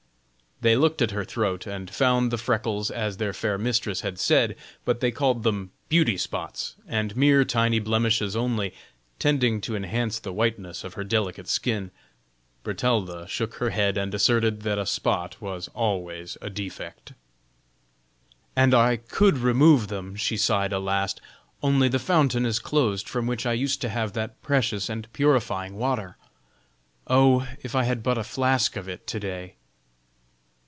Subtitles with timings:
[0.63, 4.55] They looked at her throat, and found the freckles as their fair mistress had said,
[4.85, 8.71] but they called them beauty spots, and mere tiny blemishes only,
[9.17, 11.89] tending to enhance the whiteness of her delicate skin.
[12.63, 17.13] Bertalda shook her head and asserted that a spot was always a defect.
[18.55, 21.19] "And I could remove them," she sighed a last,
[21.63, 25.73] "only the fountain is closed from which I used to have that precious and purifying
[25.79, 26.17] water.
[27.07, 27.47] Oh!
[27.63, 29.55] if I had but a flask of it to day!"